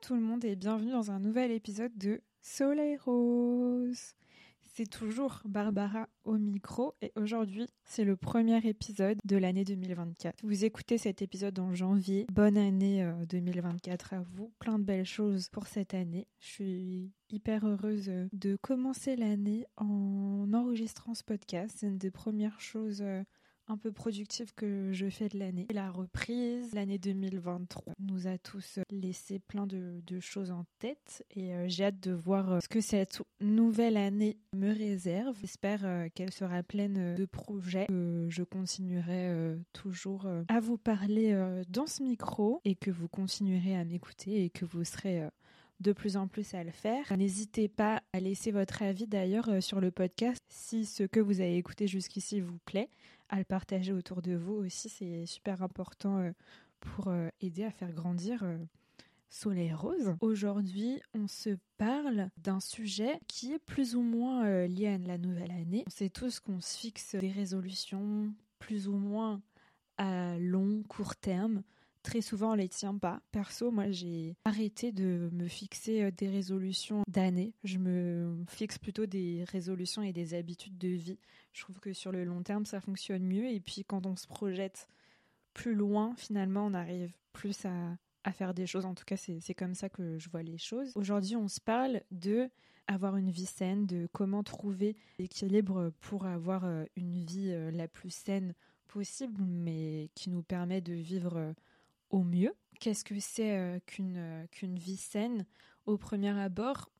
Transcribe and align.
tout 0.00 0.14
le 0.14 0.20
monde 0.20 0.46
et 0.46 0.56
bienvenue 0.56 0.92
dans 0.92 1.10
un 1.10 1.18
nouvel 1.18 1.50
épisode 1.50 1.92
de 1.98 2.22
Soleil 2.40 2.96
Rose. 2.96 4.14
C'est 4.72 4.88
toujours 4.88 5.42
Barbara 5.44 6.08
au 6.24 6.38
micro 6.38 6.94
et 7.02 7.12
aujourd'hui 7.16 7.66
c'est 7.84 8.04
le 8.04 8.16
premier 8.16 8.66
épisode 8.66 9.18
de 9.26 9.36
l'année 9.36 9.64
2024. 9.64 10.38
Vous 10.42 10.64
écoutez 10.64 10.96
cet 10.96 11.20
épisode 11.20 11.58
en 11.58 11.74
janvier. 11.74 12.26
Bonne 12.32 12.56
année 12.56 13.06
2024 13.28 14.14
euh, 14.14 14.16
à 14.16 14.22
vous. 14.22 14.50
Plein 14.58 14.78
de 14.78 14.84
belles 14.84 15.04
choses 15.04 15.50
pour 15.50 15.66
cette 15.66 15.92
année. 15.92 16.26
Je 16.38 16.46
suis 16.46 17.12
hyper 17.28 17.66
heureuse 17.66 18.08
euh, 18.08 18.26
de 18.32 18.56
commencer 18.56 19.16
l'année 19.16 19.66
en 19.76 20.50
enregistrant 20.54 21.14
ce 21.14 21.24
podcast. 21.24 21.76
C'est 21.78 21.88
une 21.88 21.98
des 21.98 22.10
premières 22.10 22.60
choses 22.60 23.02
euh, 23.02 23.22
un 23.70 23.78
peu 23.78 23.92
productive 23.92 24.52
que 24.54 24.90
je 24.92 25.08
fais 25.08 25.28
de 25.28 25.38
l'année. 25.38 25.66
La 25.72 25.90
reprise, 25.90 26.74
l'année 26.74 26.98
2023, 26.98 27.94
nous 28.00 28.26
a 28.26 28.36
tous 28.36 28.80
laissé 28.90 29.38
plein 29.38 29.66
de, 29.66 30.00
choses 30.20 30.50
en 30.50 30.64
tête 30.80 31.24
et 31.30 31.54
euh, 31.54 31.64
j'ai 31.68 31.84
hâte 31.84 32.00
de 32.00 32.12
voir 32.12 32.52
euh, 32.52 32.60
ce 32.60 32.68
que 32.68 32.80
cette 32.80 33.22
nouvelle 33.40 33.96
année 33.96 34.36
me 34.54 34.74
réserve. 34.76 35.36
J'espère 35.40 35.80
euh, 35.84 36.08
qu'elle 36.14 36.32
sera 36.32 36.62
pleine 36.62 37.14
de 37.14 37.24
projets, 37.24 37.86
que 37.86 38.26
je 38.28 38.42
continuerai 38.42 39.56
toujours 39.72 40.26
à 40.48 40.60
vous 40.60 40.76
parler 40.76 41.34
dans 41.68 41.86
ce 41.86 42.02
micro 42.02 42.60
et 42.64 42.74
que 42.74 42.90
vous 42.90 43.08
continuerez 43.08 43.76
à 43.76 43.84
m'écouter 43.84 44.44
et 44.44 44.50
que 44.50 44.64
vous 44.64 44.84
serez 44.84 45.28
de 45.80 45.92
plus 45.92 46.16
en 46.16 46.28
plus 46.28 46.54
à 46.54 46.62
le 46.62 46.70
faire. 46.70 47.16
N'hésitez 47.16 47.68
pas 47.68 48.02
à 48.12 48.20
laisser 48.20 48.52
votre 48.52 48.82
avis 48.82 49.06
d'ailleurs 49.06 49.62
sur 49.62 49.80
le 49.80 49.90
podcast 49.90 50.40
si 50.48 50.84
ce 50.84 51.02
que 51.02 51.20
vous 51.20 51.40
avez 51.40 51.56
écouté 51.56 51.86
jusqu'ici 51.86 52.40
vous 52.40 52.58
plaît 52.66 52.90
à 53.30 53.38
le 53.38 53.44
partager 53.44 53.92
autour 53.92 54.22
de 54.22 54.34
vous 54.34 54.54
aussi. 54.54 54.88
C'est 54.88 55.24
super 55.26 55.62
important 55.62 56.18
euh, 56.18 56.32
pour 56.80 57.08
euh, 57.08 57.28
aider 57.40 57.64
à 57.64 57.70
faire 57.70 57.92
grandir 57.92 58.42
euh, 58.42 58.58
Soleil 59.30 59.72
Rose. 59.72 60.14
Aujourd'hui, 60.20 61.00
on 61.14 61.28
se 61.28 61.56
parle 61.78 62.28
d'un 62.36 62.60
sujet 62.60 63.20
qui 63.28 63.52
est 63.52 63.58
plus 63.60 63.94
ou 63.94 64.02
moins 64.02 64.66
lié 64.66 64.88
à 64.88 64.98
la 64.98 65.18
nouvelle 65.18 65.52
année. 65.52 65.84
On 65.86 65.90
sait 65.90 66.10
tous 66.10 66.40
qu'on 66.40 66.60
se 66.60 66.76
fixe 66.76 67.14
des 67.14 67.30
résolutions 67.30 68.34
plus 68.58 68.88
ou 68.88 68.96
moins 68.96 69.40
à 69.98 70.36
long, 70.38 70.82
court 70.88 71.14
terme. 71.14 71.62
Très 72.02 72.22
souvent, 72.22 72.52
on 72.52 72.54
les 72.54 72.68
tient 72.68 72.96
pas. 72.96 73.20
Perso, 73.30 73.70
moi, 73.70 73.90
j'ai 73.90 74.34
arrêté 74.44 74.90
de 74.90 75.28
me 75.32 75.46
fixer 75.48 76.02
euh, 76.02 76.10
des 76.10 76.28
résolutions 76.28 77.02
d'année. 77.08 77.52
Je 77.62 77.78
me 77.78 78.42
fixe 78.48 78.78
plutôt 78.78 79.04
des 79.04 79.44
résolutions 79.48 80.02
et 80.02 80.12
des 80.12 80.32
habitudes 80.32 80.78
de 80.78 80.88
vie. 80.88 81.18
Je 81.52 81.62
trouve 81.62 81.78
que 81.78 81.92
sur 81.92 82.10
le 82.10 82.24
long 82.24 82.42
terme, 82.42 82.64
ça 82.64 82.80
fonctionne 82.80 83.24
mieux. 83.24 83.50
Et 83.50 83.60
puis, 83.60 83.84
quand 83.84 84.06
on 84.06 84.16
se 84.16 84.26
projette 84.26 84.88
plus 85.52 85.74
loin, 85.74 86.14
finalement, 86.16 86.66
on 86.66 86.74
arrive 86.74 87.12
plus 87.32 87.66
à, 87.66 88.32
faire 88.32 88.54
des 88.54 88.66
choses. 88.66 88.86
En 88.86 88.94
tout 88.94 89.04
cas, 89.04 89.16
c'est 89.16 89.54
comme 89.54 89.74
ça 89.74 89.88
que 89.88 90.18
je 90.18 90.30
vois 90.30 90.42
les 90.42 90.58
choses. 90.58 90.92
Aujourd'hui, 90.94 91.36
on 91.36 91.48
se 91.48 91.60
parle 91.60 92.02
de 92.12 92.48
avoir 92.86 93.16
une 93.16 93.30
vie 93.30 93.46
saine, 93.46 93.86
de 93.86 94.08
comment 94.12 94.42
trouver 94.42 94.96
l'équilibre 95.18 95.92
pour 96.00 96.26
avoir 96.26 96.64
euh, 96.64 96.84
une 96.96 97.24
vie 97.24 97.50
euh, 97.50 97.70
la 97.70 97.88
plus 97.88 98.10
saine 98.10 98.54
possible, 98.88 99.42
mais 99.44 100.10
qui 100.14 100.30
nous 100.30 100.42
permet 100.42 100.80
de 100.80 100.92
vivre 100.92 101.54
au 102.10 102.22
mieux. 102.22 102.54
Qu'est-ce 102.80 103.04
que 103.04 103.18
c'est 103.20 103.56
euh, 103.56 103.78
qu'une 103.86 104.16
euh, 104.16 104.46
qu'une 104.50 104.78
vie 104.78 104.96
saine 104.96 105.46
Au 105.86 105.98
premier 105.98 106.30
abord, 106.38 106.90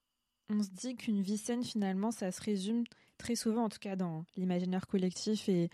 on 0.48 0.62
se 0.62 0.70
dit 0.70 0.97
qu'une 0.97 1.22
vie 1.22 1.39
saine, 1.39 1.64
finalement, 1.64 2.11
ça 2.11 2.33
se 2.33 2.42
résume 2.42 2.84
très 3.19 3.34
souvent, 3.34 3.64
en 3.64 3.69
tout 3.69 3.78
cas 3.78 3.97
dans 3.97 4.25
l'imaginaire 4.36 4.86
collectif 4.86 5.48
et 5.48 5.70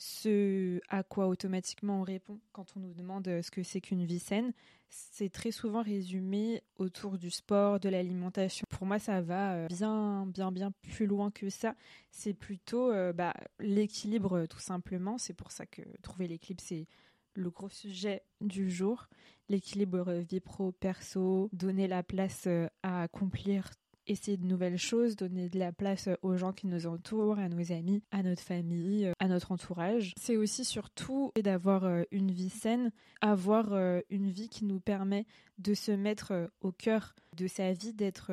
ce 0.00 0.80
à 0.88 1.02
quoi 1.02 1.26
automatiquement 1.26 2.00
on 2.00 2.04
répond 2.04 2.38
quand 2.52 2.76
on 2.76 2.80
nous 2.80 2.94
demande 2.94 3.26
euh, 3.26 3.42
ce 3.42 3.50
que 3.50 3.64
c'est 3.64 3.80
qu'une 3.80 4.04
vie 4.04 4.20
saine, 4.20 4.52
c'est 4.90 5.28
très 5.28 5.50
souvent 5.50 5.82
résumé 5.82 6.62
autour 6.76 7.18
du 7.18 7.30
sport, 7.30 7.80
de 7.80 7.88
l'alimentation. 7.88 8.64
Pour 8.70 8.86
moi, 8.86 9.00
ça 9.00 9.20
va 9.20 9.66
bien, 9.66 10.24
bien, 10.26 10.52
bien 10.52 10.70
plus 10.82 11.06
loin 11.06 11.30
que 11.32 11.50
ça. 11.50 11.74
C'est 12.10 12.32
plutôt 12.32 12.90
bah, 13.12 13.34
l'équilibre, 13.58 14.46
tout 14.46 14.60
simplement. 14.60 15.18
C'est 15.18 15.34
pour 15.34 15.50
ça 15.50 15.66
que 15.66 15.82
trouver 16.00 16.26
l'équilibre, 16.26 16.62
c'est 16.64 16.86
le 17.34 17.50
gros 17.50 17.68
sujet 17.68 18.22
du 18.40 18.70
jour, 18.70 19.08
l'équilibre 19.48 20.12
vie 20.12 20.40
pro-perso, 20.40 21.48
donner 21.52 21.88
la 21.88 22.02
place 22.02 22.44
euh, 22.46 22.68
à 22.82 23.02
accomplir 23.02 23.70
essayer 24.10 24.38
de 24.38 24.46
nouvelles 24.46 24.78
choses, 24.78 25.16
donner 25.16 25.50
de 25.50 25.58
la 25.58 25.70
place 25.70 26.08
euh, 26.08 26.14
aux 26.22 26.36
gens 26.36 26.52
qui 26.52 26.66
nous 26.66 26.86
entourent, 26.86 27.38
à 27.38 27.48
nos 27.50 27.72
amis, 27.72 28.02
à 28.10 28.22
notre 28.22 28.42
famille, 28.42 29.06
euh, 29.06 29.12
à 29.18 29.28
notre 29.28 29.52
entourage. 29.52 30.14
C'est 30.18 30.36
aussi 30.36 30.64
surtout 30.64 31.30
d'avoir 31.42 32.04
une 32.10 32.30
vie 32.30 32.48
saine, 32.48 32.90
avoir 33.20 33.72
une 34.08 34.30
vie 34.30 34.48
qui 34.48 34.64
nous 34.64 34.80
permet 34.80 35.26
de 35.58 35.74
se 35.74 35.92
mettre 35.92 36.50
au 36.62 36.72
cœur 36.72 37.14
de 37.36 37.46
sa 37.46 37.72
vie, 37.72 37.92
d'être 37.92 38.32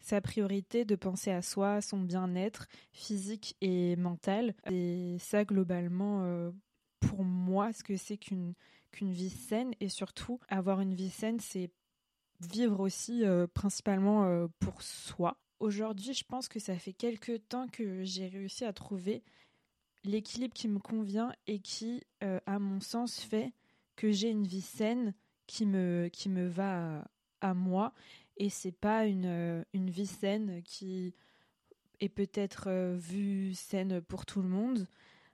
sa 0.00 0.20
priorité, 0.20 0.84
de 0.84 0.94
penser 0.94 1.30
à 1.30 1.42
soi, 1.42 1.80
son 1.80 2.00
bien-être 2.00 2.66
physique 2.92 3.56
et 3.60 3.96
mental. 3.96 4.54
Et 4.70 5.16
ça, 5.18 5.44
globalement, 5.44 6.52
pour 7.00 7.24
moi 7.24 7.72
ce 7.72 7.82
que 7.82 7.96
c'est 7.96 8.18
qu'une 8.18 8.54
qu'une 8.90 9.12
vie 9.12 9.30
saine 9.30 9.72
et 9.80 9.88
surtout 9.88 10.40
avoir 10.48 10.80
une 10.80 10.94
vie 10.94 11.10
saine 11.10 11.40
c'est 11.40 11.70
vivre 12.40 12.80
aussi 12.80 13.24
euh, 13.24 13.46
principalement 13.46 14.26
euh, 14.26 14.46
pour 14.60 14.82
soi. 14.82 15.38
Aujourd'hui, 15.60 16.14
je 16.14 16.24
pense 16.24 16.48
que 16.48 16.60
ça 16.60 16.76
fait 16.76 16.92
quelques 16.92 17.48
temps 17.48 17.66
que 17.68 18.04
j'ai 18.04 18.28
réussi 18.28 18.64
à 18.64 18.72
trouver 18.72 19.24
l'équilibre 20.04 20.54
qui 20.54 20.68
me 20.68 20.78
convient 20.78 21.32
et 21.46 21.58
qui, 21.58 22.04
euh, 22.22 22.38
à 22.46 22.58
mon 22.58 22.80
sens, 22.80 23.20
fait 23.20 23.52
que 23.96 24.12
j'ai 24.12 24.30
une 24.30 24.46
vie 24.46 24.60
saine 24.60 25.14
qui 25.46 25.66
me, 25.66 26.08
qui 26.12 26.28
me 26.28 26.46
va 26.46 27.04
à, 27.40 27.54
moi. 27.54 27.92
Et 28.36 28.50
c'est 28.50 28.72
pas 28.72 29.06
une, 29.06 29.64
une 29.72 29.90
vie 29.90 30.06
saine 30.06 30.62
qui 30.62 31.14
est 31.98 32.08
peut-être 32.08 32.94
vue 32.94 33.54
saine 33.54 34.00
pour 34.00 34.24
tout 34.24 34.40
le 34.40 34.48
monde. 34.48 34.86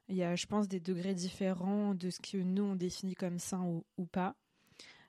Il 0.08 0.16
y 0.16 0.22
a, 0.22 0.36
je 0.36 0.46
pense, 0.46 0.68
des 0.68 0.80
degrés 0.80 1.14
différents 1.14 1.94
de 1.94 2.10
ce 2.10 2.20
que 2.20 2.36
nous, 2.36 2.62
on 2.62 2.76
définit 2.76 3.14
comme 3.14 3.38
sain 3.38 3.62
ou, 3.96 4.04
pas. 4.06 4.36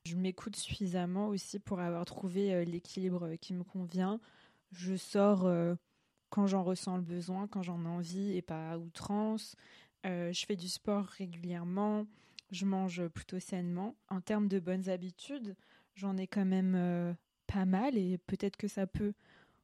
Je 0.06 0.16
m'écoute 0.16 0.56
suffisamment 0.56 1.28
aussi 1.28 1.60
pour 1.60 1.80
avoir 1.80 2.06
trouvé 2.06 2.54
euh, 2.54 2.64
l'équilibre 2.64 3.36
qui 3.36 3.54
me 3.54 3.64
convient. 3.64 4.20
Je 4.72 4.96
sors 4.96 5.46
euh, 5.46 5.76
quand 6.30 6.48
j'en 6.48 6.64
ressens 6.64 6.98
le 6.98 7.02
besoin, 7.02 7.48
quand 7.48 7.64
j'en 7.64 7.84
ai 7.84 7.88
envie 7.88 8.38
et 8.38 8.42
pas 8.42 8.72
à 8.72 8.78
outrance. 8.78 9.56
Euh, 10.06 10.32
je 10.32 10.46
fais 10.46 10.56
du 10.56 10.70
sport 10.70 11.06
régulièrement. 11.06 12.06
Je 12.52 12.66
mange 12.66 13.08
plutôt 13.08 13.40
sainement. 13.40 13.96
En 14.10 14.22
termes 14.22 14.48
de 14.48 14.60
bonnes 14.60 14.88
habitudes, 14.88 15.56
j'en 15.96 16.16
ai 16.16 16.28
quand 16.28 16.46
même 16.46 17.16
pas 17.48 17.66
mal 17.66 17.98
et 17.98 18.20
peut-être 18.28 18.56
que 18.56 18.68
ça 18.68 18.86
peut 18.86 19.14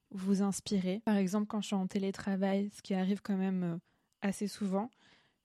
vous 0.09 0.41
inspirer. 0.41 1.02
Par 1.06 1.16
exemple, 1.16 1.46
quand 1.47 1.62
je 1.62 1.68
suis 1.68 1.75
en 1.75 1.88
télétravail, 1.88 2.70
ce 2.75 2.81
qui 2.81 2.96
arrive 2.96 3.22
quand 3.22 3.38
même 3.38 3.80
assez 4.22 4.47
souvent, 4.47 4.90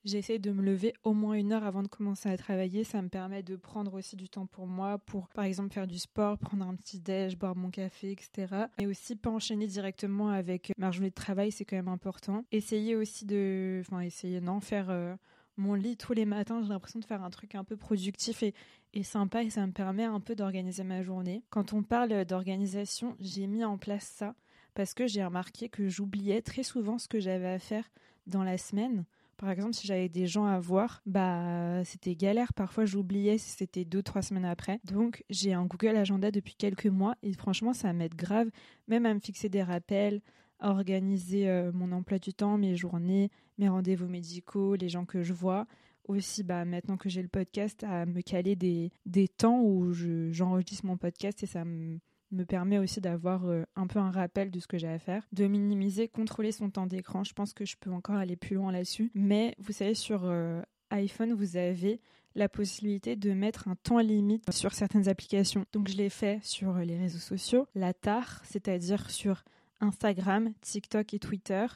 J'essaie 0.06 0.38
de 0.38 0.52
me 0.52 0.62
lever 0.62 0.94
au 1.02 1.14
moins 1.14 1.34
une 1.34 1.52
heure 1.52 1.64
avant 1.64 1.82
de 1.82 1.88
commencer 1.88 2.28
à 2.28 2.36
travailler. 2.36 2.84
Ça 2.84 3.02
me 3.02 3.08
permet 3.08 3.42
de 3.42 3.56
prendre 3.56 3.92
aussi 3.94 4.14
du 4.14 4.28
temps 4.28 4.46
pour 4.46 4.68
moi, 4.68 4.98
pour 4.98 5.26
par 5.30 5.44
exemple 5.44 5.74
faire 5.74 5.88
du 5.88 5.98
sport, 5.98 6.38
prendre 6.38 6.64
un 6.64 6.76
petit 6.76 7.00
déj, 7.00 7.36
boire 7.36 7.56
mon 7.56 7.70
café, 7.70 8.12
etc. 8.12 8.66
Et 8.78 8.86
aussi 8.86 9.16
pas 9.16 9.30
enchaîner 9.30 9.66
directement 9.66 10.28
avec 10.28 10.72
ma 10.78 10.92
journée 10.92 11.10
de 11.10 11.14
travail, 11.16 11.50
c'est 11.50 11.64
quand 11.64 11.74
même 11.74 11.88
important. 11.88 12.44
Essayer 12.52 12.94
aussi 12.94 13.26
de, 13.26 13.80
enfin 13.80 13.98
essayer 13.98 14.40
non, 14.40 14.60
faire 14.60 14.90
euh, 14.90 15.16
mon 15.56 15.74
lit 15.74 15.96
tous 15.96 16.12
les 16.12 16.24
matins. 16.24 16.62
J'ai 16.62 16.68
l'impression 16.68 17.00
de 17.00 17.04
faire 17.04 17.24
un 17.24 17.30
truc 17.30 17.56
un 17.56 17.64
peu 17.64 17.76
productif 17.76 18.44
et, 18.44 18.54
et 18.94 19.02
sympa 19.02 19.42
et 19.42 19.50
ça 19.50 19.66
me 19.66 19.72
permet 19.72 20.04
un 20.04 20.20
peu 20.20 20.36
d'organiser 20.36 20.84
ma 20.84 21.02
journée. 21.02 21.42
Quand 21.50 21.72
on 21.72 21.82
parle 21.82 22.24
d'organisation, 22.26 23.16
j'ai 23.18 23.48
mis 23.48 23.64
en 23.64 23.76
place 23.76 24.04
ça 24.04 24.36
parce 24.74 24.94
que 24.94 25.08
j'ai 25.08 25.24
remarqué 25.24 25.68
que 25.68 25.88
j'oubliais 25.88 26.42
très 26.42 26.62
souvent 26.62 26.96
ce 26.96 27.08
que 27.08 27.18
j'avais 27.18 27.48
à 27.48 27.58
faire 27.58 27.90
dans 28.28 28.44
la 28.44 28.56
semaine. 28.56 29.04
Par 29.36 29.50
exemple, 29.50 29.74
si 29.74 29.86
j'avais 29.86 30.08
des 30.08 30.26
gens 30.26 30.46
à 30.46 30.58
voir, 30.58 31.02
bah 31.04 31.84
c'était 31.84 32.14
galère. 32.16 32.54
Parfois, 32.54 32.86
j'oubliais 32.86 33.36
si 33.36 33.50
c'était 33.50 33.84
deux, 33.84 34.02
trois 34.02 34.22
semaines 34.22 34.46
après. 34.46 34.80
Donc, 34.84 35.24
j'ai 35.28 35.52
un 35.52 35.66
Google 35.66 35.96
Agenda 35.96 36.30
depuis 36.30 36.54
quelques 36.54 36.86
mois 36.86 37.16
et 37.22 37.32
franchement, 37.34 37.74
ça 37.74 37.92
m'aide 37.92 38.14
grave, 38.14 38.48
même 38.88 39.04
à 39.04 39.12
me 39.12 39.20
fixer 39.20 39.48
des 39.48 39.62
rappels, 39.62 40.22
à 40.58 40.70
organiser 40.70 41.48
euh, 41.48 41.70
mon 41.72 41.92
emploi 41.92 42.18
du 42.18 42.32
temps, 42.32 42.56
mes 42.56 42.76
journées, 42.76 43.30
mes 43.58 43.68
rendez-vous 43.68 44.08
médicaux, 44.08 44.74
les 44.74 44.88
gens 44.88 45.04
que 45.04 45.22
je 45.22 45.34
vois. 45.34 45.66
Aussi, 46.08 46.42
bah, 46.42 46.64
maintenant 46.64 46.96
que 46.96 47.08
j'ai 47.08 47.20
le 47.20 47.28
podcast, 47.28 47.84
à 47.84 48.06
me 48.06 48.22
caler 48.22 48.56
des, 48.56 48.92
des 49.04 49.28
temps 49.28 49.60
où 49.60 49.92
j'enregistre 49.92 50.86
mon 50.86 50.96
podcast 50.96 51.42
et 51.42 51.46
ça 51.46 51.64
me 51.64 51.98
me 52.30 52.44
permet 52.44 52.78
aussi 52.78 53.00
d'avoir 53.00 53.46
euh, 53.46 53.64
un 53.76 53.86
peu 53.86 53.98
un 53.98 54.10
rappel 54.10 54.50
de 54.50 54.58
ce 54.60 54.66
que 54.66 54.78
j'ai 54.78 54.88
à 54.88 54.98
faire, 54.98 55.26
de 55.32 55.46
minimiser, 55.46 56.08
contrôler 56.08 56.52
son 56.52 56.70
temps 56.70 56.86
d'écran. 56.86 57.24
Je 57.24 57.32
pense 57.32 57.52
que 57.52 57.64
je 57.64 57.76
peux 57.78 57.90
encore 57.90 58.16
aller 58.16 58.36
plus 58.36 58.56
loin 58.56 58.72
là-dessus. 58.72 59.10
Mais 59.14 59.54
vous 59.58 59.72
savez, 59.72 59.94
sur 59.94 60.22
euh, 60.24 60.60
iPhone, 60.90 61.32
vous 61.32 61.56
avez 61.56 62.00
la 62.34 62.48
possibilité 62.48 63.16
de 63.16 63.32
mettre 63.32 63.68
un 63.68 63.76
temps 63.76 63.98
limite 63.98 64.52
sur 64.52 64.72
certaines 64.72 65.08
applications. 65.08 65.64
Donc 65.72 65.88
je 65.88 65.96
l'ai 65.96 66.10
fait 66.10 66.38
sur 66.42 66.74
les 66.78 66.98
réseaux 66.98 67.18
sociaux, 67.18 67.66
la 67.74 67.94
TAR, 67.94 68.42
c'est-à-dire 68.44 69.10
sur 69.10 69.42
Instagram, 69.80 70.52
TikTok 70.60 71.14
et 71.14 71.18
Twitter 71.18 71.66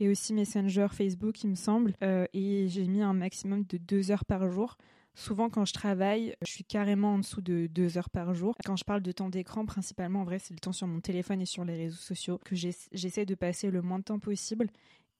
et 0.00 0.08
aussi 0.08 0.32
Messenger, 0.32 0.86
Facebook, 0.92 1.42
il 1.42 1.50
me 1.50 1.54
semble. 1.54 1.94
Euh, 2.02 2.26
et 2.32 2.68
j'ai 2.68 2.86
mis 2.86 3.02
un 3.02 3.14
maximum 3.14 3.64
de 3.64 3.78
deux 3.78 4.10
heures 4.10 4.24
par 4.24 4.50
jour 4.50 4.76
Souvent, 5.18 5.50
quand 5.50 5.64
je 5.64 5.72
travaille, 5.72 6.36
je 6.42 6.52
suis 6.52 6.62
carrément 6.62 7.14
en 7.14 7.18
dessous 7.18 7.40
de 7.40 7.66
deux 7.66 7.98
heures 7.98 8.08
par 8.08 8.34
jour. 8.34 8.54
Quand 8.64 8.76
je 8.76 8.84
parle 8.84 9.02
de 9.02 9.10
temps 9.10 9.28
d'écran, 9.28 9.66
principalement, 9.66 10.20
en 10.20 10.24
vrai, 10.24 10.38
c'est 10.38 10.54
le 10.54 10.60
temps 10.60 10.72
sur 10.72 10.86
mon 10.86 11.00
téléphone 11.00 11.40
et 11.40 11.44
sur 11.44 11.64
les 11.64 11.76
réseaux 11.76 11.96
sociaux 11.96 12.38
que 12.44 12.54
j'essaie 12.54 13.26
de 13.26 13.34
passer 13.34 13.72
le 13.72 13.82
moins 13.82 13.98
de 13.98 14.04
temps 14.04 14.20
possible. 14.20 14.68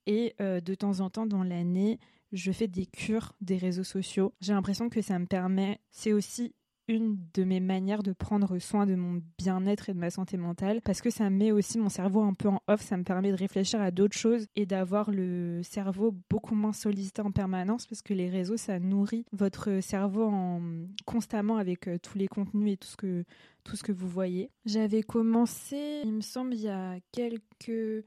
Et 0.07 0.37
euh, 0.41 0.61
de 0.61 0.77
temps 0.77 1.01
en 1.01 1.11
temps, 1.11 1.27
dans 1.27 1.43
l'année, 1.43 1.99
je 2.31 2.53
fais 2.53 2.69
des 2.69 2.87
cures 2.87 3.35
des 3.41 3.57
réseaux 3.57 3.83
sociaux. 3.83 4.33
J'ai 4.41 4.53
l'impression 4.53 4.89
que 4.89 5.03
ça 5.03 5.19
me 5.19 5.27
permet, 5.27 5.81
c'est 5.91 6.13
aussi 6.13 6.55
une 6.89 7.19
de 7.35 7.45
mes 7.45 7.61
manières 7.61 8.03
de 8.03 8.13
prendre 8.13 8.59
soin 8.59 8.87
de 8.87 8.95
mon 8.95 9.23
bien-être 9.37 9.91
et 9.91 9.95
de 9.95 9.99
ma 9.99 10.11
santé 10.11 10.37
mentale 10.37 10.81
parce 10.83 11.01
que 11.01 11.11
ça 11.11 11.31
met 11.31 11.53
aussi 11.53 11.79
mon 11.79 11.89
cerveau 11.89 12.23
un 12.23 12.35
peu 12.35 12.49
en 12.49 12.61
off, 12.67 12.81
ça 12.81 12.97
me 12.97 13.05
permet 13.05 13.31
de 13.31 13.37
réfléchir 13.37 13.81
à 13.81 13.91
d'autres 13.91 14.17
choses 14.17 14.47
et 14.57 14.67
d'avoir 14.67 15.11
le 15.11 15.63
cerveau 15.63 16.15
beaucoup 16.31 16.55
moins 16.55 16.73
sollicité 16.73 17.23
en 17.23 17.31
permanence 17.31 17.87
parce 17.87 18.03
que 18.03 18.15
les 18.15 18.31
réseaux 18.31 18.57
ça 18.57 18.79
nourrit 18.79 19.27
votre 19.33 19.81
cerveau 19.81 20.25
en 20.25 20.61
constamment 21.05 21.59
avec 21.59 21.89
euh, 21.89 21.99
tous 21.99 22.17
les 22.17 22.27
contenus 22.29 22.73
et 22.73 22.77
tout 22.77 22.89
ce 22.89 22.97
que 22.97 23.25
tout 23.65 23.77
ce 23.77 23.83
que 23.83 23.93
vous 23.93 24.09
voyez. 24.09 24.51
J'avais 24.65 25.03
commencé, 25.03 26.01
il 26.05 26.13
me 26.13 26.21
semble 26.23 26.55
il 26.55 26.61
y 26.61 26.69
a 26.69 26.97
quelques 27.13 28.05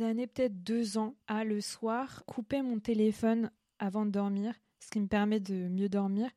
années, 0.00 0.26
peut-être 0.26 0.62
deux 0.62 0.98
ans, 0.98 1.14
à 1.26 1.44
le 1.44 1.60
soir 1.62 2.24
couper 2.26 2.60
mon 2.60 2.78
téléphone 2.78 3.50
avant 3.78 4.04
de 4.04 4.10
dormir, 4.10 4.54
ce 4.80 4.90
qui 4.90 5.00
me 5.00 5.06
permet 5.06 5.40
de 5.40 5.68
mieux 5.68 5.88
dormir 5.88 6.30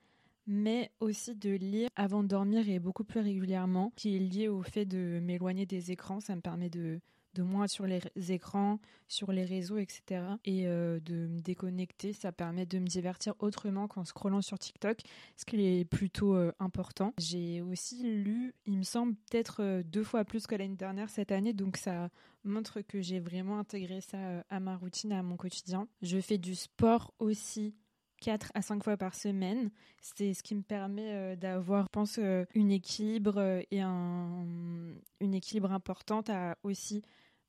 mais 0.48 0.92
aussi 1.02 1.36
de 1.36 1.52
lire 1.52 1.90
avant 1.96 2.24
de 2.24 2.30
dormir 2.30 2.68
et 2.70 2.80
beaucoup 2.80 3.04
plus 3.04 3.20
régulièrement, 3.20 3.92
qui 3.96 4.16
est 4.16 4.20
lié 4.20 4.48
au 4.48 4.64
fait 4.64 4.86
de 4.86 5.20
m'éloigner 5.22 5.66
des 5.66 5.92
écrans. 5.92 6.22
Ça 6.22 6.36
me 6.36 6.42
permet 6.42 6.70
de, 6.70 7.02
de 7.38 7.44
moins 7.44 7.68
sur 7.68 7.86
les 7.86 8.02
écrans, 8.30 8.80
sur 9.08 9.32
les 9.32 9.46
réseaux, 9.46 9.78
etc. 9.78 10.24
Et 10.46 10.68
euh, 10.68 11.00
de 11.02 11.28
me 11.28 11.40
déconnecter, 11.40 12.14
ça 12.14 12.32
permet 12.32 12.66
de 12.66 12.80
me 12.80 12.88
divertir 12.88 13.34
autrement 13.40 13.88
qu'en 13.88 14.06
scrollant 14.06 14.42
sur 14.42 14.58
TikTok, 14.58 15.00
ce 15.36 15.46
qui 15.46 15.64
est 15.64 15.86
plutôt 15.86 16.34
euh, 16.34 16.52
important. 16.60 17.14
J'ai 17.20 17.62
aussi 17.62 18.04
lu, 18.04 18.54
il 18.66 18.78
me 18.78 18.84
semble, 18.84 19.16
peut-être 19.30 19.62
euh, 19.62 19.84
deux 19.84 20.04
fois 20.04 20.26
plus 20.26 20.48
que 20.48 20.56
l'année 20.56 20.76
dernière 20.76 21.10
cette 21.10 21.32
année, 21.32 21.54
donc 21.54 21.78
ça 21.78 22.10
montre 22.44 22.82
que 22.82 23.02
j'ai 23.02 23.20
vraiment 23.20 23.60
intégré 23.60 24.00
ça 24.00 24.44
à 24.50 24.60
ma 24.62 24.78
routine, 24.78 25.12
à 25.12 25.22
mon 25.22 25.36
quotidien. 25.36 25.88
Je 26.02 26.20
fais 26.20 26.38
du 26.38 26.56
sport 26.56 27.14
aussi 27.20 27.76
4 28.22 28.52
à 28.54 28.62
5 28.62 28.84
fois 28.84 28.98
par 28.98 29.16
semaine. 29.16 29.70
C'est 30.02 30.34
ce 30.34 30.44
qui 30.44 30.56
me 30.56 30.62
permet 30.62 31.14
euh, 31.14 31.36
d'avoir, 31.36 31.86
je 31.86 31.92
pense, 31.92 32.20
euh, 32.20 32.46
une 32.54 32.72
équilibre 32.72 33.38
euh, 33.38 33.62
et 33.72 33.82
un, 33.82 34.46
une 35.20 35.34
équilibre 35.34 35.72
importante 35.72 36.30
à 36.30 36.58
aussi 36.64 37.04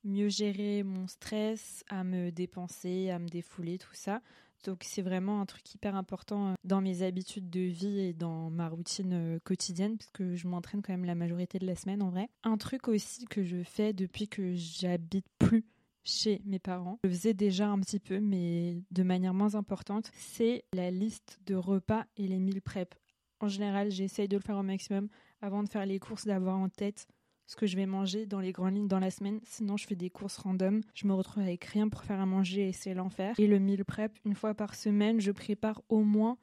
mieux 0.04 0.28
gérer 0.28 0.82
mon 0.82 1.06
stress, 1.06 1.84
à 1.88 2.04
me 2.04 2.30
dépenser, 2.30 3.10
à 3.10 3.18
me 3.18 3.28
défouler, 3.28 3.78
tout 3.78 3.94
ça. 3.94 4.20
Donc 4.64 4.82
c'est 4.82 5.02
vraiment 5.02 5.40
un 5.40 5.46
truc 5.46 5.72
hyper 5.72 5.94
important 5.94 6.54
dans 6.64 6.80
mes 6.80 7.02
habitudes 7.02 7.48
de 7.48 7.60
vie 7.60 8.00
et 8.00 8.12
dans 8.12 8.50
ma 8.50 8.68
routine 8.68 9.38
quotidienne 9.44 9.96
parce 9.96 10.10
que 10.10 10.34
je 10.34 10.48
m'entraîne 10.48 10.82
quand 10.82 10.92
même 10.92 11.04
la 11.04 11.14
majorité 11.14 11.60
de 11.60 11.66
la 11.66 11.76
semaine 11.76 12.02
en 12.02 12.10
vrai. 12.10 12.28
Un 12.42 12.56
truc 12.56 12.88
aussi 12.88 13.26
que 13.26 13.44
je 13.44 13.62
fais 13.62 13.92
depuis 13.92 14.26
que 14.26 14.54
j'habite 14.56 15.26
plus 15.38 15.64
chez 16.08 16.40
mes 16.44 16.58
parents. 16.58 16.98
Je 17.04 17.08
le 17.08 17.14
faisais 17.14 17.34
déjà 17.34 17.68
un 17.68 17.78
petit 17.80 18.00
peu, 18.00 18.20
mais 18.20 18.82
de 18.90 19.02
manière 19.02 19.34
moins 19.34 19.54
importante. 19.54 20.10
C'est 20.14 20.64
la 20.72 20.90
liste 20.90 21.38
de 21.46 21.54
repas 21.54 22.04
et 22.16 22.26
les 22.26 22.38
meal 22.38 22.62
prep. 22.62 22.94
En 23.40 23.48
général, 23.48 23.90
j'essaye 23.90 24.28
de 24.28 24.36
le 24.36 24.42
faire 24.42 24.58
au 24.58 24.62
maximum 24.62 25.08
avant 25.40 25.62
de 25.62 25.68
faire 25.68 25.86
les 25.86 25.98
courses, 25.98 26.26
d'avoir 26.26 26.58
en 26.58 26.68
tête 26.68 27.06
ce 27.46 27.56
que 27.56 27.66
je 27.66 27.76
vais 27.76 27.86
manger 27.86 28.26
dans 28.26 28.40
les 28.40 28.52
grandes 28.52 28.74
lignes 28.74 28.88
dans 28.88 28.98
la 28.98 29.10
semaine. 29.10 29.40
Sinon, 29.44 29.76
je 29.76 29.86
fais 29.86 29.96
des 29.96 30.10
courses 30.10 30.36
random. 30.36 30.82
Je 30.94 31.06
me 31.06 31.14
retrouve 31.14 31.42
avec 31.42 31.64
rien 31.64 31.88
pour 31.88 32.02
faire 32.02 32.20
à 32.20 32.26
manger 32.26 32.68
et 32.68 32.72
c'est 32.72 32.94
l'enfer. 32.94 33.34
Et 33.38 33.46
le 33.46 33.58
meal 33.58 33.84
prep, 33.84 34.12
une 34.24 34.34
fois 34.34 34.54
par 34.54 34.74
semaine, 34.74 35.20
je 35.20 35.32
prépare 35.32 35.80
au 35.88 36.02
moins 36.02 36.36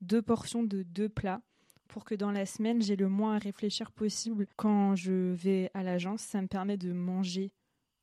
deux 0.00 0.22
portions 0.22 0.62
de 0.62 0.82
deux 0.82 1.08
plats 1.08 1.40
pour 1.88 2.04
que 2.04 2.14
dans 2.14 2.30
la 2.30 2.46
semaine, 2.46 2.80
j'ai 2.80 2.96
le 2.96 3.08
moins 3.08 3.34
à 3.34 3.38
réfléchir 3.38 3.90
possible 3.90 4.46
quand 4.56 4.94
je 4.94 5.32
vais 5.32 5.70
à 5.74 5.82
l'agence. 5.82 6.20
Ça 6.20 6.40
me 6.40 6.46
permet 6.46 6.76
de 6.76 6.92
manger 6.92 7.52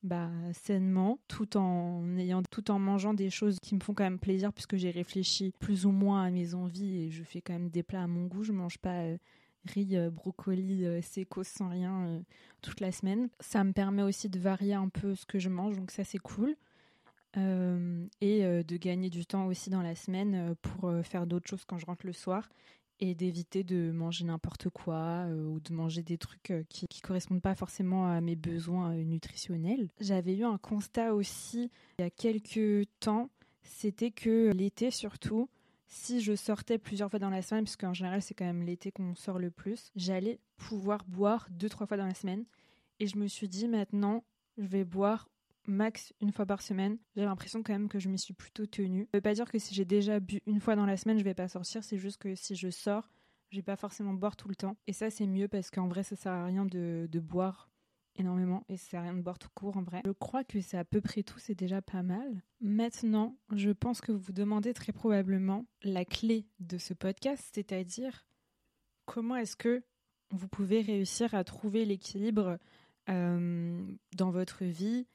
bah, 0.04 0.30
sainement, 0.54 1.20
tout 1.28 1.58
en 1.58 2.18
ayant, 2.18 2.42
tout 2.52 2.70
en 2.72 2.80
mangeant 2.80 3.14
des 3.14 3.30
choses 3.30 3.58
qui 3.62 3.76
me 3.76 3.80
font 3.80 3.94
quand 3.94 4.04
même 4.04 4.20
plaisir, 4.20 4.54
puisque 4.54 4.78
j'ai 4.78 4.92
réfléchi 4.92 5.54
plus 5.60 5.86
ou 5.86 5.92
moins 5.92 6.24
à 6.24 6.30
mes 6.30 6.54
envies 6.54 7.04
et 7.04 7.10
je 7.10 7.24
fais 7.24 7.42
quand 7.42 7.54
même 7.54 7.70
des 7.70 7.84
plats 7.84 8.04
à 8.04 8.08
mon 8.08 8.26
goût. 8.26 8.44
Je 8.44 8.52
mange 8.52 8.78
pas 8.78 9.02
euh, 9.02 9.18
riz, 9.66 9.98
euh, 9.98 10.10
brocoli, 10.10 10.86
euh, 10.86 11.02
sans 11.44 11.70
rien 11.70 12.24
toute 12.62 12.80
la 12.80 12.92
semaine. 12.92 13.30
Ça 13.40 13.64
me 13.64 13.74
permet 13.74 14.04
aussi 14.04 14.30
de 14.30 14.40
varier 14.40 14.76
un 14.76 14.90
peu 14.90 15.16
ce 15.16 15.26
que 15.26 15.40
je 15.40 15.50
mange, 15.50 15.76
donc 15.76 15.92
ça 15.92 16.04
c'est 16.04 16.20
cool. 16.20 16.56
et 17.36 18.42
de 18.64 18.78
gagner 18.78 19.10
du 19.10 19.26
temps 19.26 19.48
aussi 19.48 19.70
dans 19.70 19.84
la 19.84 19.96
semaine 19.96 20.56
pour 20.62 20.92
faire 21.04 21.28
d'autres 21.28 21.48
choses 21.48 21.66
quand 21.66 21.78
je 21.78 21.86
rentre 21.86 22.06
le 22.06 22.14
soir 22.14 22.50
et 23.00 23.16
d'éviter 23.16 23.64
de 23.64 23.92
manger 23.92 24.26
n'importe 24.26 24.70
quoi 24.70 25.26
euh, 25.28 25.46
ou 25.46 25.60
de 25.60 25.74
manger 25.74 26.04
des 26.04 26.18
trucs 26.18 26.52
euh, 26.52 26.64
qui 26.70 26.86
ne 26.86 27.08
correspondent 27.08 27.42
pas 27.42 27.56
forcément 27.56 28.10
à 28.10 28.22
mes 28.22 28.36
besoins 28.36 28.94
euh, 28.94 29.04
nutritionnels. 29.04 29.90
J'avais 30.00 30.36
eu 30.36 30.44
un 30.44 30.58
constat 30.58 31.14
aussi 31.14 31.70
il 32.00 32.04
y 32.04 32.06
a 32.06 32.10
quelques 32.10 32.88
temps, 33.00 33.30
c'était 33.64 34.12
que 34.12 34.52
l'été 34.54 34.92
surtout, 34.92 35.50
si 35.88 36.22
je 36.22 36.36
sortais 36.36 36.78
plusieurs 36.78 37.10
fois 37.10 37.20
dans 37.20 37.30
la 37.30 37.42
semaine, 37.42 37.64
parce 37.64 37.76
qu'en 37.76 37.94
général 37.94 38.22
c'est 38.22 38.34
quand 38.34 38.46
même 38.46 38.64
l'été 38.64 38.92
qu'on 38.92 39.16
sort 39.16 39.40
le 39.40 39.52
plus, 39.52 39.92
j'allais 39.96 40.40
pouvoir 40.58 41.04
boire 41.08 41.48
deux 41.52 41.70
trois 41.70 41.88
fois 41.88 41.98
dans 41.98 42.08
la 42.08 42.14
semaine. 42.14 42.46
Et 43.00 43.06
je 43.06 43.18
me 43.18 43.28
suis 43.28 43.48
dit 43.48 43.68
maintenant, 43.68 44.24
je 44.58 44.66
vais 44.66 44.84
boire 44.84 45.30
max 45.68 46.14
une 46.22 46.32
fois 46.32 46.46
par 46.46 46.62
semaine. 46.62 46.98
J'ai 47.16 47.26
l'impression 47.26 47.64
quand 47.64 47.74
même 47.74 47.90
que 47.90 48.00
je 48.00 48.10
m'y 48.10 48.18
suis 48.18 48.34
plutôt 48.34 48.66
tenue. 48.66 49.08
Ça 49.12 49.18
veut 49.18 49.22
pas 49.22 49.34
dire 49.34 49.50
que 49.50 49.60
si 49.60 49.76
j'ai 49.76 49.86
déjà 49.86 50.20
bu 50.20 50.40
une 50.46 50.60
fois 50.60 50.76
dans 50.76 50.86
la 50.86 50.98
semaine, 50.98 51.20
je 51.20 51.24
vais 51.24 51.34
pas 51.34 51.48
sortir. 51.48 51.84
C'est 51.84 51.98
juste 51.98 52.18
que 52.18 52.36
si 52.36 52.56
je 52.56 52.70
sors, 52.70 53.10
je 53.50 53.58
vais 53.58 53.64
pas 53.64 53.76
forcément 53.76 54.14
boire 54.14 54.36
tout 54.36 54.48
le 54.48 54.56
temps. 54.56 54.78
Et 54.88 54.94
ça, 54.94 55.10
c'est 55.10 55.28
mieux 55.28 55.48
parce 55.48 55.70
qu'en 55.70 55.88
vrai, 55.88 56.04
ça 56.04 56.16
sert 56.16 56.32
à 56.32 56.46
rien 56.46 56.66
de, 56.66 57.08
boire 57.20 57.70
énormément 58.16 58.64
et 58.68 58.78
ça 58.78 58.90
sert 58.90 59.00
à 59.02 59.04
rien 59.04 59.14
de 59.14 59.22
boire 59.22 59.40
tout 59.40 59.50
court 59.54 59.78
en 59.78 59.84
vrai. 59.84 60.02
Je 60.06 60.12
crois 60.12 60.44
que 60.44 60.60
c'est 60.62 60.78
à 60.78 60.86
peu 60.86 61.02
près 61.02 61.24
tout, 61.24 61.40
c'est 61.40 61.56
déjà 61.56 61.82
pas 61.82 62.04
mal. 62.04 62.42
Maintenant, 62.62 63.38
je 63.56 63.72
pense 63.72 64.02
que 64.02 64.12
vous 64.12 64.20
vous 64.20 64.34
demandez 64.34 64.74
très 64.74 64.92
probablement 64.92 65.66
la 65.84 66.04
clé 66.04 66.48
de 66.60 66.78
ce 66.78 66.94
podcast, 66.94 67.52
c'est-à-dire 67.54 68.26
comment 69.06 69.36
est-ce 69.36 69.56
que 69.56 69.84
vous 70.32 70.48
pouvez 70.48 70.82
réussir 70.82 71.34
à 71.34 71.44
trouver 71.44 71.86
l'équilibre 71.86 72.58
euh, 73.10 73.88
dans 74.16 74.32
votre 74.32 74.66
vie 74.66 75.08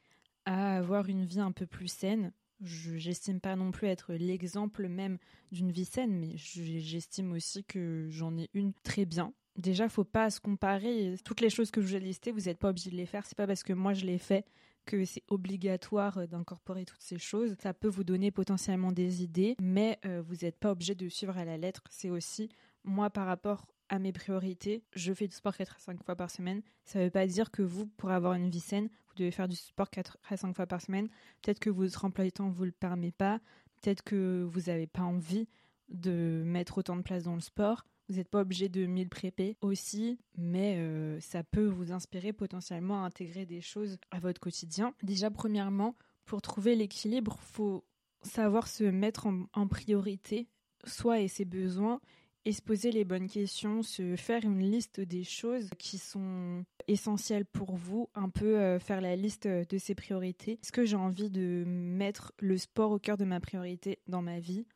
à 0.45 0.77
avoir 0.77 1.09
une 1.09 1.25
vie 1.25 1.41
un 1.41 1.53
peu 1.53 1.67
plus 1.67 1.89
saine. 1.89 2.33
Je 2.61 2.97
J'estime 2.97 3.41
pas 3.41 3.57
non 3.57 3.73
plus 3.73 3.89
être 3.89 4.13
l'exemple 4.15 4.89
même 4.89 5.19
d'une 5.51 5.73
vie 5.73 5.85
saine, 5.85 6.17
mais 6.17 6.37
j'estime 6.37 7.33
aussi 7.33 7.65
que 7.65 8.07
j'en 8.11 8.37
ai 8.39 8.49
une 8.55 8.73
très 8.85 9.05
bien. 9.05 9.33
Déjà, 9.57 9.89
faut 9.89 10.05
pas 10.05 10.31
se 10.31 10.41
comparer. 10.41 11.17
Toutes 11.25 11.41
les 11.41 11.51
choses 11.51 11.71
que 11.71 11.83
je 11.83 11.87
vous 11.87 11.97
ai 11.97 12.01
listées, 12.01 12.33
vous 12.33 12.43
n'êtes 12.43 12.59
pas 12.59 12.71
obligé 12.71 12.91
de 12.91 12.97
les 12.97 13.07
faire. 13.07 13.27
C'est 13.27 13.37
pas 13.37 13.47
parce 13.47 13.63
que 13.63 13.73
moi 13.73 13.93
je 13.93 14.07
les 14.07 14.19
fais 14.19 14.45
que 14.87 15.05
c'est 15.05 15.23
obligatoire 15.29 16.27
d'incorporer 16.27 16.85
toutes 16.85 17.03
ces 17.03 17.19
choses. 17.19 17.55
Ça 17.61 17.75
peut 17.75 17.89
vous 17.89 18.05
donner 18.05 18.31
potentiellement 18.31 18.93
des 18.93 19.23
idées, 19.23 19.57
mais 19.61 19.99
euh, 20.07 20.23
vous 20.27 20.37
n'êtes 20.43 20.59
pas 20.59 20.73
obligé 20.73 20.95
de 20.95 21.09
suivre 21.09 21.37
à 21.37 21.45
la 21.45 21.57
lettre. 21.57 21.83
C'est 21.91 22.11
aussi 22.11 22.49
moi 22.85 23.11
par 23.11 23.27
rapport 23.27 23.67
à 23.93 23.99
mes 23.99 24.13
priorités, 24.13 24.83
je 24.95 25.13
fais 25.13 25.29
du 25.29 25.37
sport 25.37 25.55
4 25.55 25.77
à 25.77 25.79
5 25.79 26.03
fois 26.03 26.17
par 26.17 26.31
semaine. 26.31 26.63
Ça 26.87 26.99
ne 26.99 27.05
veut 27.05 27.11
pas 27.11 27.27
dire 27.27 27.51
que 27.51 27.61
vous, 27.61 27.87
pour 27.99 28.11
avoir 28.11 28.33
une 28.33 28.49
vie 28.49 28.59
saine, 28.59 28.89
vous 29.09 29.15
devez 29.17 29.31
faire 29.31 29.49
du 29.49 29.55
sport 29.55 29.91
4 29.91 30.17
à 30.31 30.39
5 30.39 30.57
fois 30.57 30.67
par 30.67 30.81
semaine. 30.81 31.09
Peut-être 31.43 31.59
que 31.59 31.69
votre 31.69 32.03
emploi 32.07 32.31
temps 32.31 32.49
vous 32.49 32.65
le 32.65 32.73
permet 32.73 33.13
pas. 33.13 33.39
Peut-être 33.83 34.03
que 34.03 34.49
vous 34.51 34.63
n'avez 34.63 34.87
pas 34.87 35.03
envie 35.03 35.47
de 35.91 36.43
mettre 36.47 36.79
autant 36.79 36.97
de 36.97 37.03
place 37.03 37.25
dans 37.25 37.35
le 37.35 37.43
sport. 37.43 37.85
Vous 38.09 38.15
n'êtes 38.17 38.31
pas 38.31 38.41
obligé 38.41 38.71
de 38.71 38.87
mille 38.87 39.11
prépper 39.11 39.59
aussi, 39.61 40.19
mais 40.39 40.79
euh, 40.79 41.21
ça 41.21 41.45
peut 41.45 41.67
vous 41.67 41.93
inspirer 41.93 42.33
potentiellement 42.33 43.05
à 43.05 43.07
intégrer 43.07 43.45
des 43.45 43.61
choses 43.61 43.99
à 44.11 44.21
votre 44.21 44.41
quotidien. 44.41 44.95
Déjà, 45.03 45.31
premièrement, 45.31 45.97
pour 46.25 46.41
trouver 46.41 46.77
l'équilibre, 46.77 47.39
faut 47.43 47.85
savoir 48.23 48.69
se 48.69 48.85
mettre 48.85 49.29
en 49.53 49.69
priorité, 49.69 50.49
soi 50.87 51.21
et 51.21 51.29
ses 51.29 51.45
besoins, 51.45 52.01
et 52.45 52.53
se 52.53 52.63
poser 52.63 52.91
les 52.91 53.05
bonnes 53.05 53.29
questions, 53.29 53.83
se 53.83 54.17
faire 54.17 54.45
une 54.45 54.59
liste 54.59 55.01
des 55.01 55.25
choses 55.25 55.69
qui 55.79 55.99
sont 55.99 56.65
essentielles 56.89 57.45
pour 57.45 57.77
vous, 57.77 58.09
un 58.15 58.29
peu 58.29 58.59
euh, 58.59 58.79
faire 58.79 59.01
la 59.01 59.17
liste 59.17 59.47
de 59.47 59.79
ses 59.79 59.95
priorités. 59.95 60.59
Est-ce 60.63 60.73
que 60.73 60.85
j'ai 60.85 60.97
envie 60.97 61.31
de 61.31 61.65
mettre 61.67 62.33
le 62.39 62.59
sport 62.59 62.91
au 62.91 62.99
cœur 62.99 63.17
de 63.17 63.25
ma 63.25 63.41
priorité 63.41 64.01
dans 64.09 64.23
ma 64.23 64.41
vie? 64.41 64.67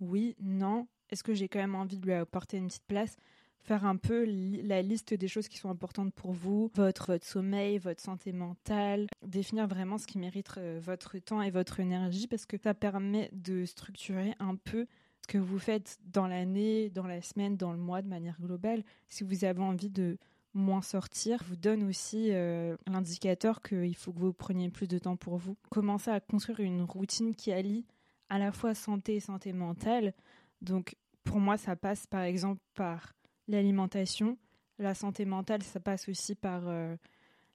Oui, 0.00 0.36
non. 0.40 0.86
Est-ce 1.10 1.24
que 1.24 1.34
j'ai 1.34 1.48
quand 1.48 1.58
même 1.58 1.74
envie 1.74 1.98
de 1.98 2.06
lui 2.06 2.12
apporter 2.12 2.58
une 2.58 2.68
petite 2.68 2.86
place? 2.86 3.16
Faire 3.60 3.84
un 3.84 3.96
peu 3.96 4.24
la 4.24 4.82
liste 4.82 5.12
des 5.12 5.28
choses 5.28 5.48
qui 5.48 5.58
sont 5.58 5.68
importantes 5.68 6.14
pour 6.14 6.32
vous, 6.32 6.70
votre, 6.74 7.08
votre 7.08 7.26
sommeil, 7.26 7.78
votre 7.78 8.00
santé 8.00 8.32
mentale, 8.32 9.08
définir 9.26 9.66
vraiment 9.66 9.98
ce 9.98 10.06
qui 10.06 10.18
mérite 10.18 10.48
euh, 10.56 10.78
votre 10.80 11.18
temps 11.18 11.42
et 11.42 11.50
votre 11.50 11.80
énergie 11.80 12.28
parce 12.28 12.46
que 12.46 12.56
ça 12.56 12.72
permet 12.72 13.28
de 13.32 13.64
structurer 13.64 14.34
un 14.38 14.54
peu 14.54 14.86
que 15.28 15.38
vous 15.38 15.58
faites 15.58 15.98
dans 16.06 16.26
l'année, 16.26 16.90
dans 16.90 17.06
la 17.06 17.22
semaine, 17.22 17.56
dans 17.56 17.70
le 17.70 17.78
mois 17.78 18.02
de 18.02 18.08
manière 18.08 18.40
globale. 18.40 18.82
Si 19.08 19.22
vous 19.22 19.44
avez 19.44 19.62
envie 19.62 19.90
de 19.90 20.18
moins 20.54 20.82
sortir, 20.82 21.44
vous 21.46 21.54
donne 21.54 21.84
aussi 21.84 22.32
euh, 22.32 22.76
l'indicateur 22.86 23.62
qu'il 23.62 23.94
faut 23.94 24.12
que 24.12 24.18
vous 24.18 24.32
preniez 24.32 24.70
plus 24.70 24.88
de 24.88 24.98
temps 24.98 25.16
pour 25.16 25.36
vous. 25.36 25.56
Commencez 25.70 26.10
à 26.10 26.18
construire 26.18 26.60
une 26.60 26.82
routine 26.82 27.34
qui 27.34 27.52
allie 27.52 27.84
à 28.30 28.38
la 28.38 28.50
fois 28.50 28.74
santé 28.74 29.16
et 29.16 29.20
santé 29.20 29.52
mentale. 29.52 30.14
Donc 30.62 30.96
pour 31.24 31.38
moi, 31.38 31.58
ça 31.58 31.76
passe 31.76 32.06
par 32.06 32.22
exemple 32.22 32.62
par 32.74 33.14
l'alimentation. 33.46 34.38
La 34.78 34.94
santé 34.94 35.26
mentale, 35.26 35.62
ça 35.62 35.78
passe 35.78 36.08
aussi 36.08 36.34
par 36.34 36.62
euh, 36.68 36.96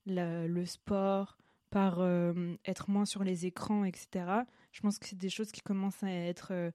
le 0.05 0.65
sport, 0.65 1.37
par 1.71 2.01
euh, 2.01 2.53
être 2.65 2.91
moins 2.91 3.05
sur 3.05 3.23
les 3.23 3.47
écrans, 3.47 3.83
etc. 3.83 4.25
Je 4.71 4.81
pense 4.81 4.99
que 4.99 5.07
c'est 5.07 5.17
des 5.17 5.29
choses 5.29 5.51
qui 5.51 5.61
commencent 5.61 6.03
à 6.03 6.11
être 6.11 6.71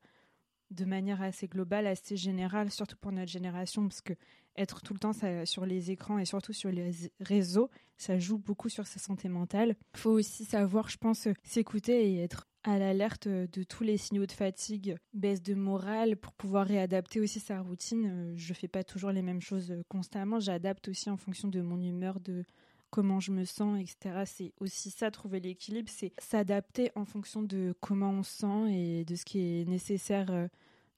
de 0.71 0.85
manière 0.85 1.23
assez 1.23 1.49
globale, 1.49 1.87
assez 1.87 2.17
générale, 2.17 2.71
surtout 2.71 2.97
pour 2.97 3.13
notre 3.13 3.31
génération, 3.31 3.83
parce 3.83 4.01
que 4.01 4.15
être 4.57 4.83
tout 4.83 4.93
le 4.93 4.99
temps 4.99 5.13
sur 5.45 5.67
les 5.67 5.91
écrans 5.93 6.19
et 6.19 6.25
surtout 6.25 6.53
sur 6.53 6.71
les 6.71 6.91
réseaux, 7.21 7.71
ça 7.97 8.19
joue 8.19 8.39
beaucoup 8.39 8.69
sur 8.69 8.87
sa 8.87 8.99
santé 8.99 9.29
mentale. 9.29 9.77
Il 9.95 10.01
faut 10.01 10.11
aussi 10.11 10.45
savoir, 10.45 10.89
je 10.89 10.97
pense, 10.97 11.29
s'écouter 11.45 12.11
et 12.11 12.23
être 12.23 12.45
à 12.65 12.77
l'alerte 12.79 13.29
de 13.29 13.63
tous 13.63 13.85
les 13.85 13.97
signaux 13.97 14.27
de 14.27 14.33
fatigue, 14.33 14.97
baisse 15.15 15.43
de 15.43 15.55
morale 15.55 16.17
pour 16.17 16.33
pouvoir 16.33 16.67
réadapter 16.67 17.21
aussi 17.21 17.39
sa 17.39 17.61
routine. 17.61 18.33
Je 18.35 18.53
fais 18.53 18.69
pas 18.69 18.83
toujours 18.83 19.13
les 19.13 19.23
mêmes 19.23 19.41
choses 19.41 19.75
constamment, 19.89 20.41
j'adapte 20.41 20.89
aussi 20.89 21.09
en 21.09 21.17
fonction 21.17 21.47
de 21.47 21.61
mon 21.61 21.81
humeur, 21.81 22.19
de 22.19 22.45
comment 22.91 23.21
je 23.21 23.33
me 23.33 23.45
sens, 23.45 23.81
etc. 23.81 24.23
C'est 24.27 24.53
aussi 24.61 24.91
ça, 24.91 25.11
trouver 25.11 25.41
l'équilibre, 25.41 25.91
c'est 25.93 26.13
s'adapter 26.19 26.91
en 26.95 27.05
fonction 27.05 27.43
de 27.43 27.75
comment 27.81 28.11
on 28.11 28.23
se 28.23 28.39
sent 28.39 28.73
et 28.73 29.05
de 29.05 29.15
ce 29.15 29.25
qui 29.25 29.41
est 29.41 29.65
nécessaire 29.69 30.31
euh, 30.31 30.49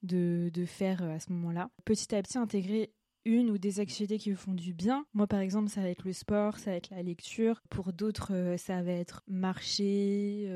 de, 0.02 0.50
de 0.52 0.64
faire 0.64 1.02
euh, 1.02 1.14
à 1.14 1.20
ce 1.20 1.32
moment-là. 1.32 1.70
Petit 1.85 2.14
à 2.14 2.23
petit, 2.23 2.38
intégrer 2.38 2.92
une 3.25 3.50
ou 3.50 3.59
des 3.59 3.80
activités 3.80 4.18
qui 4.18 4.30
vous 4.30 4.38
font 4.38 4.54
du 4.54 4.73
bien. 4.73 5.04
Moi, 5.12 5.26
par 5.26 5.40
exemple, 5.40 5.68
ça 5.68 5.82
va 5.82 5.88
être 5.88 6.04
le 6.04 6.12
sport, 6.12 6.59
ça 6.59 6.70
va 6.70 6.76
être 6.76 6.90
la 6.90 7.02
lecture. 7.02 7.61
Pour 7.68 7.92
d'autres, 7.92 8.32
euh, 8.32 8.56
ça 8.56 8.82
va 8.82 8.92
être 8.92 9.23
marcher, 9.26 10.47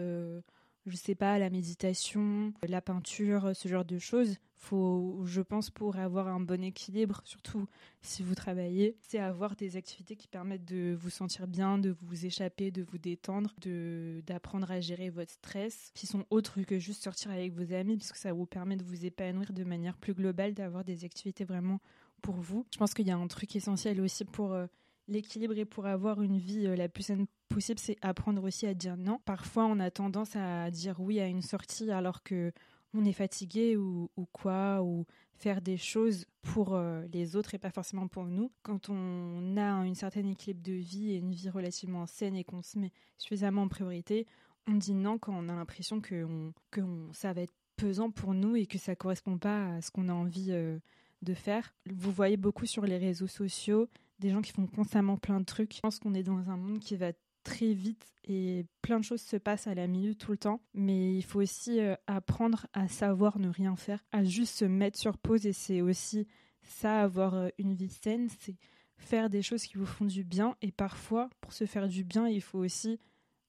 je 0.87 0.97
sais 0.97 1.15
pas, 1.15 1.39
la 1.39 1.51
méditation, 1.51 2.53
la 2.67 2.81
peinture, 2.81 3.53
ce 3.55 3.69
genre 3.69 3.85
de 3.85 3.99
choses. 3.99 4.37
Faut, 4.57 5.21
je 5.27 5.43
pense, 5.43 5.69
pour 5.69 5.97
avoir 5.97 6.27
un 6.29 6.41
bon 6.41 6.63
équilibre, 6.65 7.21
surtout 7.25 7.67
si 8.01 8.23
vous 8.23 8.35
travaillez, 8.35 8.97
c'est 9.03 9.19
avoir 9.19 9.57
des 9.57 9.77
activités 9.77 10.17
qui 10.17 10.27
permettent 10.27 10.65
de 10.65 10.97
vous 10.99 11.11
sentir 11.11 11.47
bien, 11.47 11.77
de 11.77 11.95
vous 12.01 12.25
échapper, 12.25 12.71
de 12.71 12.83
vous 12.83 12.97
détendre, 12.97 13.53
de 13.61 14.23
d'apprendre 14.27 14.71
à 14.71 14.81
gérer 14.81 15.11
votre 15.11 15.33
stress, 15.33 15.91
qui 15.95 16.07
sont 16.07 16.25
autres 16.31 16.63
que 16.63 16.79
juste 16.79 17.03
sortir 17.03 17.31
avec 17.31 17.53
vos 17.53 17.75
amis, 17.75 17.99
parce 17.99 18.13
que 18.13 18.19
ça 18.19 18.33
vous 18.33 18.47
permet 18.47 18.77
de 18.77 18.85
vous 18.85 19.05
épanouir 19.05 19.53
de 19.53 19.65
manière 19.65 19.99
plus 19.99 20.15
globale, 20.15 20.55
d'avoir 20.55 20.83
des 20.83 21.05
activités 21.05 21.45
vraiment 21.45 21.81
pour 22.23 22.37
vous. 22.37 22.67
Je 22.73 22.79
pense 22.79 22.95
qu'il 22.95 23.07
y 23.07 23.11
a 23.11 23.17
un 23.17 23.27
truc 23.27 23.55
essentiel 23.55 24.01
aussi 24.01 24.25
pour 24.25 24.53
euh, 24.53 24.67
l'équilibre 25.09 25.57
et 25.57 25.65
pour 25.65 25.87
avoir 25.87 26.23
une 26.23 26.39
vie 26.39 26.67
euh, 26.67 26.77
la 26.77 26.89
plus 26.89 27.05
saine 27.05 27.27
possible, 27.49 27.79
c'est 27.79 27.97
apprendre 28.03 28.43
aussi 28.43 28.67
à 28.67 28.75
dire 28.75 28.97
non. 28.97 29.21
Parfois, 29.25 29.67
on 29.67 29.79
a 29.81 29.91
tendance 29.91 30.37
à 30.37 30.71
dire 30.71 31.01
oui 31.01 31.21
à 31.21 31.27
une 31.27 31.43
sortie 31.43 31.91
alors 31.91 32.23
que 32.23 32.53
on 32.95 33.05
est 33.05 33.13
fatigué 33.13 33.77
ou, 33.77 34.09
quoi, 34.33 34.83
ou 34.83 35.05
faire 35.35 35.61
des 35.61 35.77
choses 35.77 36.27
pour 36.43 36.75
euh, 36.75 37.03
les 37.13 37.35
autres 37.35 37.55
et 37.55 37.59
pas 37.59 37.71
forcément 37.71 38.07
pour 38.07 38.25
nous. 38.25 38.53
Quand 38.63 38.89
on 38.89 39.57
a 39.57 39.85
une 39.85 39.97
certaine 39.97 40.29
équilibre 40.29 40.63
de 40.63 40.73
vie 40.73 41.11
et 41.11 41.17
une 41.17 41.33
vie 41.33 41.51
relativement 41.51 42.07
saine 42.07 42.37
et 42.37 42.45
qu'on 42.45 42.63
se 42.63 42.79
met 42.79 42.93
suffisamment 43.19 43.63
en 43.63 43.69
priorité, 43.69 44.27
on 44.69 44.75
dit 44.75 44.95
non 44.95 45.19
quand 45.19 45.35
on 45.37 45.49
a 45.49 45.55
l'impression 45.55 46.01
que, 46.01 46.27
que 46.71 46.81
ça 47.13 47.33
va 47.33 47.43
être 47.43 47.55
pesant 47.77 48.11
pour 48.11 48.33
nous 48.33 48.55
et 48.55 48.67
que 48.67 48.79
ça 48.79 48.95
correspond 48.95 49.39
pas 49.39 49.75
à 49.75 49.81
ce 49.81 49.91
qu'on 49.91 50.09
a 50.09 50.13
envie 50.13 50.53
euh, 50.53 50.79
de 51.23 51.35
faire. 51.35 51.75
Vous 51.87 52.13
voyez 52.13 52.37
beaucoup 52.37 52.67
sur 52.67 52.87
les 52.87 52.99
réseaux 52.99 53.27
sociaux 53.27 53.89
des 54.25 54.31
gens 54.31 54.41
qui 54.41 54.53
font 54.53 54.67
constamment 54.67 55.19
plein 55.19 55.39
de 55.39 55.45
trucs. 55.45 55.75
Je 55.75 55.81
pense 55.81 55.99
qu'on 55.99 56.15
est 56.15 56.23
dans 56.23 56.51
un 56.51 56.57
monde 56.57 56.81
qui 56.81 56.97
va 56.97 57.13
très 57.45 57.75
vite 57.75 58.07
et 58.25 58.65
plein 58.81 58.99
de 58.99 59.05
choses 59.05 59.21
se 59.21 59.37
passent 59.37 59.67
à 59.67 59.75
la 59.75 59.87
minute 59.87 60.19
tout 60.19 60.33
le 60.33 60.39
temps. 60.39 60.63
Mais 60.73 61.15
il 61.15 61.23
faut 61.23 61.43
aussi 61.43 61.79
euh, 61.79 61.95
apprendre 62.07 62.67
à 62.73 62.89
savoir 62.89 63.39
ne 63.39 63.51
rien 63.51 63.77
faire, 63.77 64.03
à 64.13 64.25
juste 64.25 64.57
se 64.57 64.65
mettre 64.65 64.99
sur 64.99 65.19
pause 65.19 65.45
et 65.45 65.53
c'est 65.53 65.83
aussi 65.83 66.27
ça, 66.63 67.03
avoir 67.03 67.35
euh, 67.35 67.49
une 67.59 67.75
vie 67.75 67.91
saine, 67.91 68.29
c'est 68.41 68.57
faire 68.97 69.29
des 69.29 69.43
choses 69.43 69.65
qui 69.65 69.77
vous 69.77 69.85
font 69.85 70.07
du 70.07 70.25
bien 70.25 70.57
et 70.63 70.73
parfois, 70.73 71.29
pour 71.43 71.53
se 71.53 71.67
faire 71.67 71.87
du 71.87 72.03
bien, 72.03 72.27
il 72.27 72.41
faut 72.41 72.61
aussi 72.61 72.99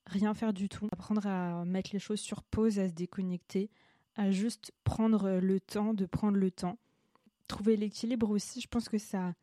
rien 0.08 0.34
faire 0.34 0.52
du 0.52 0.68
tout. 0.68 0.90
Apprendre 0.92 1.26
à 1.26 1.64
mettre 1.64 1.92
les 1.94 2.00
choses 2.00 2.20
sur 2.20 2.44
pause, 2.44 2.80
à 2.80 2.90
se 2.90 2.94
déconnecter, 2.94 3.72
à 4.16 4.30
juste 4.30 4.74
prendre 4.84 5.40
le 5.40 5.62
temps 5.62 5.94
de 5.94 6.06
prendre 6.06 6.38
le 6.38 6.52
temps. 6.52 6.78
Trouver 7.48 7.78
l'équilibre 7.78 8.30
aussi, 8.30 8.60
je 8.60 8.68
pense 8.68 8.90
que 8.90 8.98
ça 8.98 9.36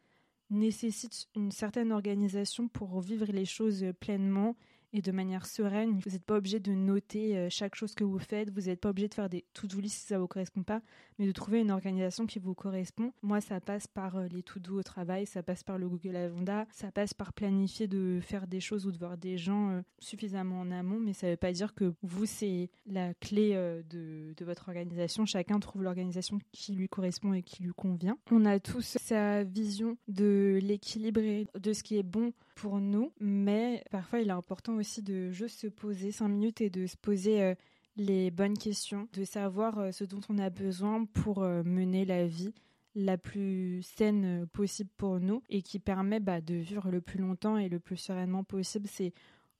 nécessite 0.53 1.29
une 1.35 1.51
certaine 1.51 1.93
organisation 1.93 2.69
pour 2.69 3.01
vivre 3.01 3.27
les 3.27 3.45
choses 3.45 3.85
pleinement 4.01 4.55
et 4.93 5.03
de 5.03 5.13
manière 5.13 5.47
sereine. 5.47 5.99
Vous 6.05 6.11
n'êtes 6.11 6.25
pas 6.25 6.37
obligé 6.37 6.61
de 6.61 6.73
noter 6.73 7.37
euh, 7.37 7.49
chaque 7.51 7.75
chose 7.75 7.95
que 7.95 8.05
vous 8.05 8.19
faites, 8.19 8.51
vous 8.51 8.63
n'êtes 8.63 8.81
pas 8.81 8.91
obligé 8.91 9.09
de 9.09 9.15
faire 9.15 9.29
des 9.29 9.45
to-do 9.55 9.81
list 9.81 10.01
si 10.01 10.07
ça 10.07 10.17
ne 10.17 10.21
vous 10.21 10.29
correspond 10.29 10.63
pas, 10.63 10.83
mais 11.19 11.27
de 11.27 11.33
trouver 11.33 11.61
une 11.61 11.71
organisation 11.71 12.27
qui 12.27 12.39
vous 12.39 12.55
correspond. 12.55 13.13
Moi, 13.23 13.41
ça 13.41 13.61
passe 13.61 13.87
par 13.87 14.17
euh, 14.17 14.29
les 14.29 14.43
to-do 14.43 14.79
au 14.79 14.83
travail, 14.83 15.27
ça 15.27 15.43
passe 15.43 15.63
par 15.63 15.79
le 15.79 15.89
Google 15.89 16.17
Agenda, 16.17 16.67
ça 16.71 16.91
passe 16.93 17.15
par 17.15 17.33
planifier 17.33 17.87
de 17.87 18.21
faire 18.21 18.47
des 18.47 18.61
choses 18.61 18.87
ou 18.87 18.93
de 18.93 18.99
voir 18.99 19.17
des 19.17 19.39
gens 19.39 19.71
euh, 19.71 19.83
suffisamment 19.99 20.61
en 20.61 20.71
amont, 20.71 20.99
mais 20.99 21.13
ça 21.13 21.27
ne 21.27 21.33
veut 21.33 21.37
pas 21.37 21.53
dire 21.53 21.75
que 21.75 21.95
vous, 22.03 22.27
c'est 22.27 22.71
la 22.87 23.15
clé 23.15 23.53
de, 23.91 24.35
de 24.37 24.45
votre 24.45 24.69
organisation. 24.69 25.27
Chacun 25.27 25.59
trouve 25.61 25.83
l'organisation 25.83 26.39
qui 26.53 26.73
lui 26.73 26.89
correspond 26.89 27.33
et 27.33 27.43
qui 27.43 27.63
lui 27.63 27.73
convient. 27.73 28.19
On 28.31 28.45
a 28.45 28.61
tous 28.61 28.97
sa 29.01 29.45
vision 29.45 29.97
de 30.09 30.59
l'équilibre 30.63 31.21
et 31.21 31.47
de 31.59 31.73
ce 31.73 31.83
qui 31.83 31.97
est 31.97 32.03
bon 32.03 32.33
pour 32.55 32.81
nous, 32.81 33.13
mais 33.21 33.85
parfois 33.91 34.21
il 34.21 34.29
est 34.29 34.33
important 34.33 34.77
aussi 34.77 35.03
de 35.03 35.31
juste 35.31 35.61
se 35.61 35.67
poser 35.67 36.13
cinq 36.13 36.29
minutes 36.29 36.61
et 36.61 36.71
de 36.71 36.87
se 36.87 36.97
poser 36.97 37.43
euh, 37.43 37.55
les 37.97 38.31
bonnes 38.31 38.57
questions, 38.57 39.09
de 39.13 39.25
savoir 39.25 39.79
euh, 39.79 39.93
ce 39.93 40.05
dont 40.05 40.21
on 40.29 40.39
a 40.39 40.51
besoin 40.51 41.05
pour 41.05 41.43
euh, 41.43 41.63
mener 41.65 42.05
la 42.05 42.27
vie 42.27 42.55
la 42.95 43.17
plus 43.17 43.83
saine 43.83 44.47
possible 44.53 44.91
pour 44.99 45.19
nous 45.19 45.43
et 45.49 45.63
qui 45.63 45.79
permet 45.79 46.21
bah, 46.21 46.41
de 46.41 46.55
vivre 46.55 46.91
le 46.91 47.01
plus 47.01 47.19
longtemps 47.19 47.57
et 47.57 47.71
le 47.71 47.81
plus 47.81 47.97
sereinement 47.97 48.45
possible. 48.45 48.87
C'est 48.87 49.15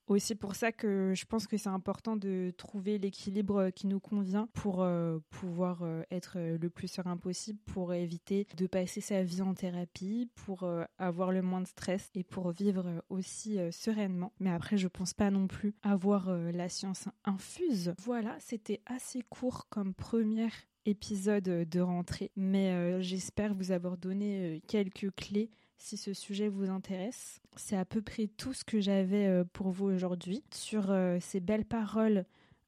aussi 0.07 0.35
pour 0.35 0.55
ça 0.55 0.71
que 0.71 1.13
je 1.15 1.25
pense 1.25 1.47
que 1.47 1.57
c'est 1.57 1.69
important 1.69 2.15
de 2.15 2.53
trouver 2.57 2.97
l'équilibre 2.97 3.69
qui 3.69 3.87
nous 3.87 3.99
convient 3.99 4.47
pour 4.53 4.81
euh, 4.81 5.19
pouvoir 5.29 5.79
euh, 5.83 6.03
être 6.11 6.37
le 6.39 6.69
plus 6.69 6.87
serein 6.87 7.17
possible, 7.17 7.59
pour 7.65 7.93
éviter 7.93 8.47
de 8.57 8.67
passer 8.67 9.01
sa 9.01 9.23
vie 9.23 9.41
en 9.41 9.53
thérapie, 9.53 10.29
pour 10.35 10.63
euh, 10.63 10.83
avoir 10.97 11.31
le 11.31 11.41
moins 11.41 11.61
de 11.61 11.67
stress 11.67 12.09
et 12.15 12.23
pour 12.23 12.51
vivre 12.51 13.03
aussi 13.09 13.57
sereinement. 13.71 14.33
Mais 14.39 14.51
après, 14.51 14.77
je 14.77 14.87
pense 14.87 15.13
pas 15.13 15.31
non 15.31 15.47
plus 15.47 15.73
avoir 15.83 16.29
la 16.29 16.69
science 16.69 17.07
infuse. 17.25 17.93
Voilà, 17.99 18.35
c'était 18.39 18.81
assez 18.85 19.21
court 19.29 19.67
comme 19.69 19.93
premier 19.93 20.49
épisode 20.85 21.43
de 21.43 21.79
rentrée, 21.79 22.31
mais 22.35 23.01
j'espère 23.01 23.53
vous 23.53 23.71
avoir 23.71 23.97
donné 23.97 24.61
quelques 24.67 25.13
clés 25.15 25.49
si 25.77 25.97
ce 25.97 26.13
sujet 26.13 26.47
vous 26.47 26.69
intéresse. 26.69 27.41
C'est 27.55 27.77
à 27.77 27.85
peu 27.85 28.01
près 28.01 28.27
tout 28.27 28.53
ce 28.53 28.63
que 28.63 28.79
j'avais 28.79 29.27
euh, 29.27 29.43
pour 29.43 29.71
vous 29.71 29.85
aujourd'hui. 29.85 30.43
Sur 30.53 30.91
euh, 30.91 31.17
ces 31.19 31.39
belles 31.39 31.65
paroles, 31.65 32.25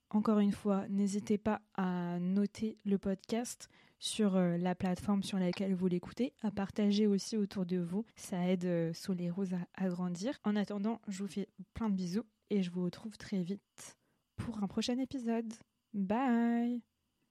encore 0.09 0.39
une 0.39 0.51
fois, 0.51 0.87
n'hésitez 0.89 1.37
pas 1.37 1.61
à 1.75 2.19
noter 2.19 2.77
le 2.85 2.97
podcast 2.97 3.69
sur 3.99 4.35
euh, 4.35 4.57
la 4.57 4.75
plateforme 4.75 5.23
sur 5.23 5.39
laquelle 5.39 5.73
vous 5.73 5.87
l'écoutez, 5.87 6.33
à 6.43 6.51
partager 6.51 7.07
aussi 7.07 7.37
autour 7.37 7.65
de 7.65 7.77
vous. 7.77 8.05
Ça 8.15 8.47
aide 8.47 8.93
sous 8.93 9.13
les 9.13 9.29
roses 9.29 9.55
à 9.75 9.87
grandir. 9.89 10.39
En 10.43 10.55
attendant, 10.55 11.01
je 11.07 11.23
vous 11.23 11.29
fais 11.29 11.47
plein 11.73 11.89
de 11.89 11.95
bisous 11.95 12.25
et 12.49 12.61
je 12.61 12.71
vous 12.71 12.83
retrouve 12.83 13.17
très 13.17 13.41
vite 13.41 13.97
pour 14.35 14.61
un 14.61 14.67
prochain 14.67 14.97
épisode. 14.99 15.53
Bye 15.93 16.94